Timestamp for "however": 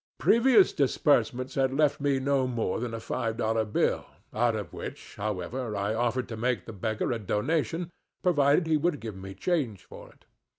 5.15-5.75